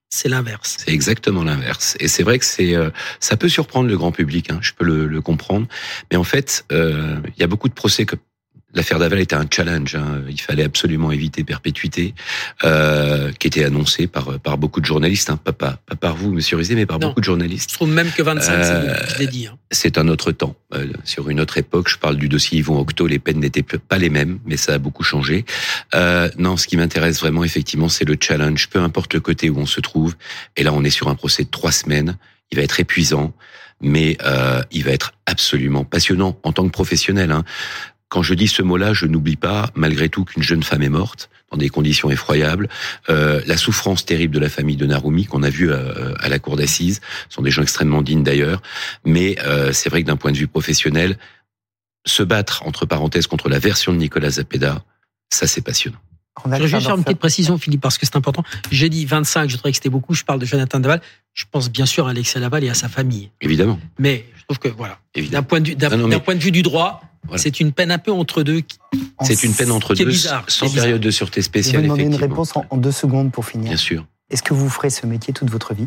c'est 0.09 0.29
l'inverse. 0.29 0.77
C'est 0.79 0.91
exactement 0.91 1.43
l'inverse. 1.43 1.95
Et 1.99 2.07
c'est 2.07 2.23
vrai 2.23 2.37
que 2.37 2.45
c'est, 2.45 2.75
euh, 2.75 2.89
ça 3.19 3.37
peut 3.37 3.49
surprendre 3.49 3.89
le 3.89 3.97
grand 3.97 4.11
public. 4.11 4.51
Hein, 4.51 4.59
je 4.61 4.73
peux 4.73 4.85
le, 4.85 5.07
le 5.07 5.21
comprendre. 5.21 5.67
Mais 6.11 6.17
en 6.17 6.23
fait, 6.23 6.65
euh, 6.71 7.19
il 7.35 7.39
y 7.39 7.43
a 7.43 7.47
beaucoup 7.47 7.69
de 7.69 7.73
procès 7.73 8.05
que 8.05 8.15
l'affaire 8.73 8.99
Daval 8.99 9.19
était 9.19 9.35
un 9.35 9.45
challenge. 9.49 9.95
Hein, 9.95 10.21
il 10.29 10.39
fallait 10.41 10.63
absolument 10.63 11.11
éviter 11.11 11.43
perpétuité, 11.43 12.13
euh, 12.63 13.31
qui 13.39 13.47
était 13.47 13.63
annoncé 13.63 14.07
par 14.07 14.39
par 14.39 14.57
beaucoup 14.57 14.81
de 14.81 14.85
journalistes. 14.85 15.29
Hein, 15.29 15.37
pas, 15.43 15.53
pas 15.53 15.77
pas 15.85 15.95
par 15.95 16.15
vous, 16.15 16.31
Monsieur 16.31 16.57
Rizet, 16.57 16.75
mais 16.75 16.85
par 16.85 16.99
Non. 16.99 17.07
beaucoup 17.09 17.19
de 17.21 17.25
Je 17.25 17.29
journalistes. 17.31 17.71
trouve 17.73 17.89
même 17.89 18.11
que 18.11 18.21
25, 18.23 18.53
Euh, 18.53 18.95
c'est- 19.07 19.13
je 19.15 19.19
l'ai 19.19 19.27
dit. 19.27 19.47
hein. 19.47 19.57
C'est 19.71 19.97
un 19.97 20.07
autre 20.07 20.31
temps. 20.31 20.55
Euh, 20.73 20.87
sur 21.03 21.29
une 21.29 21.39
autre 21.39 21.57
époque, 21.57 21.89
je 21.89 21.97
parle 21.97 22.17
du 22.17 22.29
dossier 22.29 22.59
Yvon 22.59 22.79
Octo, 22.79 23.07
les 23.07 23.19
peines 23.19 23.39
n'étaient 23.39 23.63
pas 23.63 23.97
les 23.97 24.09
mêmes, 24.09 24.39
mais 24.45 24.57
ça 24.57 24.73
a 24.73 24.77
beaucoup 24.77 25.03
changé. 25.03 25.45
Euh, 25.95 26.29
non, 26.37 26.57
ce 26.57 26.67
qui 26.67 26.77
m'intéresse 26.77 27.19
vraiment, 27.19 27.43
effectivement, 27.43 27.89
c'est 27.89 28.05
le 28.05 28.17
challenge, 28.19 28.69
peu 28.69 28.79
importe 28.79 29.13
le 29.13 29.19
côté 29.19 29.49
où 29.49 29.57
on 29.59 29.65
se 29.65 29.79
trouve. 29.81 30.15
Et 30.57 30.63
là, 30.63 30.73
on 30.73 30.83
est 30.83 30.89
sur 30.89 31.07
un 31.09 31.15
procès 31.15 31.43
de 31.43 31.49
trois 31.49 31.71
semaines. 31.71 32.17
Il 32.51 32.57
va 32.57 32.63
être 32.63 32.79
épuisant, 32.79 33.33
mais 33.81 34.17
euh, 34.25 34.61
il 34.71 34.83
va 34.83 34.91
être 34.91 35.13
absolument 35.25 35.83
passionnant 35.85 36.37
en 36.43 36.51
tant 36.51 36.65
que 36.65 36.71
professionnel. 36.71 37.31
Hein. 37.31 37.43
Quand 38.13 38.21
je 38.21 38.35
dis 38.35 38.47
ce 38.47 38.61
mot-là, 38.61 38.93
je 38.93 39.07
n'oublie 39.07 39.37
pas, 39.37 39.71
malgré 39.73 40.07
tout, 40.07 40.23
qu'une 40.23 40.43
jeune 40.43 40.61
femme 40.61 40.83
est 40.83 40.89
morte 40.89 41.31
dans 41.51 41.57
des 41.57 41.69
conditions 41.69 42.11
effroyables. 42.11 42.69
Euh, 43.09 43.41
la 43.47 43.57
souffrance 43.57 44.05
terrible 44.05 44.35
de 44.35 44.39
la 44.39 44.49
famille 44.49 44.75
de 44.75 44.85
Narumi 44.85 45.25
qu'on 45.25 45.41
a 45.41 45.49
vu 45.49 45.73
à, 45.73 45.79
à 46.19 46.29
la 46.29 46.37
cour 46.37 46.55
d'assises 46.55 47.01
Ce 47.29 47.33
sont 47.35 47.41
des 47.41 47.49
gens 47.49 47.63
extrêmement 47.63 48.03
dignes 48.03 48.21
d'ailleurs. 48.23 48.61
Mais 49.03 49.35
euh, 49.43 49.73
c'est 49.73 49.89
vrai 49.89 50.03
que 50.03 50.07
d'un 50.07 50.15
point 50.15 50.31
de 50.31 50.37
vue 50.37 50.47
professionnel, 50.47 51.17
se 52.05 52.21
battre 52.21 52.61
entre 52.67 52.85
parenthèses 52.85 53.25
contre 53.25 53.49
la 53.49 53.57
version 53.57 53.91
de 53.93 53.97
Nicolas 53.97 54.29
Zapeda, 54.29 54.83
ça 55.31 55.47
c'est 55.47 55.61
passionnant. 55.61 55.97
On 56.45 56.51
a 56.51 56.57
Je 56.57 56.61
vais 56.63 56.67
juste 56.67 56.85
faire 56.85 56.95
une 56.95 57.03
petite 57.03 57.17
précision, 57.17 57.57
Philippe, 57.57 57.81
parce 57.81 57.97
que 57.97 58.05
c'est 58.05 58.15
important. 58.15 58.43
J'ai 58.69 58.89
dit 58.89 59.05
25, 59.05 59.49
je 59.49 59.57
trouvais 59.57 59.71
que 59.71 59.77
c'était 59.77 59.89
beaucoup. 59.89 60.13
Je 60.13 60.23
parle 60.23 60.39
de 60.39 60.45
Jonathan 60.45 60.79
Daval. 60.79 61.01
Je 61.33 61.45
pense 61.49 61.71
bien 61.71 61.87
sûr 61.87 62.05
à 62.05 62.11
Alexia 62.11 62.39
Laval 62.39 62.63
et 62.63 62.69
à 62.69 62.75
sa 62.75 62.89
famille. 62.89 63.31
Évidemment, 63.41 63.79
Mais 63.97 64.25
je 64.35 64.43
trouve 64.43 64.59
que, 64.59 64.67
voilà, 64.67 64.99
évidemment. 65.15 65.41
d'un 65.41 65.47
point, 65.47 65.61
de 65.61 65.67
vue- 65.69 65.75
d'un 65.75 65.89
non, 65.97 66.07
mais- 66.07 66.19
point 66.19 66.35
de 66.35 66.39
vue 66.43 66.51
du 66.51 66.61
droit, 66.61 67.01
Voilà. 67.25 67.41
c'est 67.41 67.59
une 67.59 67.71
peine 67.71 67.91
un 67.91 67.97
peu 67.99 68.11
entre 68.11 68.43
deux. 68.43 68.61
C'est 69.21 69.43
une 69.43 69.53
peine 69.53 69.71
entre 69.71 69.95
deux, 69.95 70.05
bizarre, 70.05 70.43
sans 70.47 70.69
période 70.71 71.01
de 71.01 71.11
sûreté 71.11 71.41
Je 71.41 71.45
vais 71.47 71.59
vous 71.61 71.63
spéciale. 71.63 71.83
demander 71.83 72.03
une 72.03 72.15
réponse 72.15 72.55
en, 72.55 72.65
en 72.69 72.77
deux 72.77 72.91
secondes 72.91 73.31
pour 73.31 73.45
finir. 73.45 73.69
Bien 73.69 73.77
sûr. 73.77 74.05
Est-ce 74.29 74.43
que 74.43 74.53
vous 74.53 74.69
ferez 74.69 74.89
ce 74.89 75.05
métier 75.05 75.33
toute 75.33 75.49
votre 75.49 75.73
vie? 75.73 75.85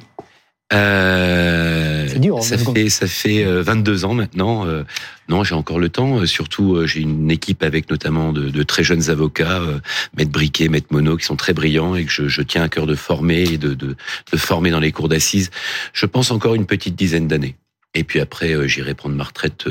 Euh, 0.73 2.09
C'est 2.09 2.19
dur, 2.19 2.43
ça 2.43 2.59
fait 2.59 2.89
ça 2.89 3.07
fait 3.07 3.45
euh, 3.45 3.63
22 3.63 4.05
ans 4.05 4.15
maintenant. 4.15 4.67
euh, 4.67 4.83
non, 5.29 5.45
j'ai 5.45 5.55
encore 5.55 5.79
le 5.79 5.89
temps. 5.89 6.19
euh, 6.19 6.27
Surtout, 6.27 6.85
j'ai 6.87 7.01
une 7.01 7.31
équipe 7.31 7.63
avec 7.63 7.89
notamment 7.91 8.33
de, 8.33 8.49
de 8.51 8.63
très 8.65 8.83
jeunes 8.83 9.09
avocats, 9.11 9.61
euh, 9.61 9.79
Maître 10.17 10.31
Briquet, 10.33 10.69
Maître 10.69 10.89
Monod, 10.91 11.19
qui 11.21 11.25
sont 11.27 11.37
très 11.37 11.53
brillants 11.53 11.95
et 11.95 12.05
que 12.05 12.11
je, 12.11 12.27
je 12.29 12.43
tiens 12.43 12.63
à 12.63 12.69
cœur 12.69 12.87
de 12.87 12.95
former 12.97 13.43
et 13.43 13.59
de, 13.59 13.75
de, 13.75 13.95
de 14.33 14.37
former 14.37 14.71
dans 14.71 14.81
les 14.81 14.91
cours 14.93 15.09
d'assises. 15.09 15.51
Je 15.93 16.07
pense 16.07 16.31
encore 16.33 16.55
une 16.57 16.67
petite 16.67 16.97
dizaine 16.97 17.29
d'années. 17.29 17.57
Et 17.97 18.05
puis 18.05 18.21
après, 18.21 18.53
euh, 18.53 18.69
j'irai 18.69 18.95
prendre 18.95 19.17
ma 19.17 19.25
retraite 19.25 19.65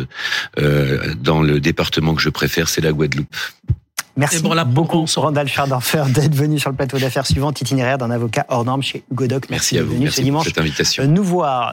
euh, 0.57 1.13
dans 1.21 1.43
le 1.43 1.59
département 1.59 2.15
que 2.15 2.21
je 2.21 2.29
préfère, 2.29 2.67
c'est 2.67 2.81
la 2.81 2.91
Guadeloupe. 2.91 3.35
Merci 4.17 4.41
bon, 4.41 4.55
beaucoup. 4.65 5.05
Randall 5.15 5.47
Schardorfer, 5.47 6.03
d'être 6.09 6.33
venu 6.33 6.57
sur 6.57 6.69
le 6.69 6.75
plateau 6.75 6.97
d'affaires 6.97 7.25
suivant, 7.27 7.51
itinéraire 7.51 7.97
d'un 7.97 8.11
avocat 8.11 8.45
hors 8.47 8.63
norme 8.63 8.81
chez 8.81 9.03
Hugo 9.11 9.27
Doc. 9.27 9.47
Merci 9.49 9.77
à 9.77 9.83
vous. 9.83 9.93
ce 9.93 9.99
Merci 9.99 10.21
pour 10.21 10.23
dimanche 10.23 10.45
cette 10.45 10.57
invitation. 10.57 11.03
euh, 11.03 11.07
nous 11.07 11.23
voir. 11.23 11.63